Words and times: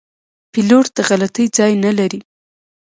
پیلوټ 0.51 0.85
د 0.97 0.99
غلطي 1.09 1.45
ځای 1.57 1.73
نه 1.83 1.91
لري. 1.97 2.21